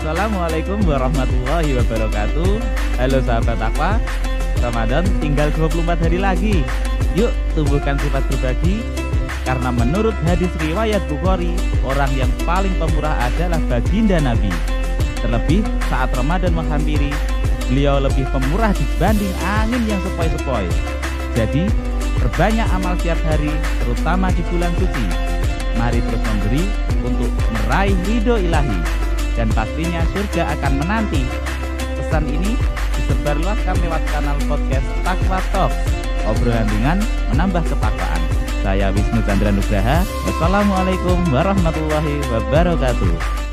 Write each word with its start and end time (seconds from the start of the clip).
Assalamualaikum 0.00 0.80
warahmatullahi 0.88 1.76
wabarakatuh. 1.76 2.56
Halo 2.96 3.20
sahabat 3.20 3.60
takwa 3.60 4.00
Ramadan 4.64 5.04
tinggal 5.20 5.52
24 5.52 5.92
hari 6.00 6.16
lagi. 6.16 6.56
Yuk 7.12 7.28
tumbuhkan 7.52 8.00
sifat 8.00 8.24
berbagi 8.32 8.80
Karena 9.44 9.68
menurut 9.68 10.16
hadis 10.24 10.48
riwayat 10.56 11.04
Bukhari 11.04 11.52
Orang 11.84 12.08
yang 12.16 12.32
paling 12.48 12.72
pemurah 12.80 13.12
adalah 13.28 13.60
baginda 13.68 14.16
Nabi. 14.24 14.48
Terlebih 15.20 15.68
saat 15.92 16.08
Ramadan 16.16 16.56
menghampiri 16.56 17.12
Beliau 17.68 18.00
lebih 18.00 18.24
pemurah 18.32 18.72
dibanding 18.72 19.36
angin 19.44 19.84
yang 19.84 20.00
sepoi-sepoi. 20.00 20.64
Jadi 21.36 21.68
perbanyak 22.16 22.68
amal 22.72 22.96
setiap 22.96 23.20
hari 23.28 23.52
Terutama 23.84 24.32
di 24.32 24.40
bulan 24.48 24.72
suci. 24.80 25.06
Mari 25.76 26.00
terus 26.00 26.24
memberi 26.24 26.64
untuk 27.04 27.28
meraih 27.52 28.00
ridho 28.08 28.40
ilahi 28.40 29.09
dan 29.34 29.48
pastinya 29.54 30.02
surga 30.14 30.42
akan 30.58 30.72
menanti. 30.82 31.22
Pesan 31.98 32.24
ini 32.26 32.56
disebarluaskan 32.98 33.76
lewat 33.82 34.02
kanal 34.10 34.36
podcast 34.46 34.86
Takwa 35.02 35.38
Talk. 35.54 35.72
Obrolan 36.28 36.66
ringan 36.68 36.98
menambah 37.34 37.64
ketakwaan. 37.66 38.22
Saya 38.60 38.92
Wisnu 38.92 39.24
Chandra 39.24 39.50
Nugraha. 39.50 40.04
Wassalamualaikum 40.28 41.16
warahmatullahi 41.32 42.20
wabarakatuh. 42.28 43.49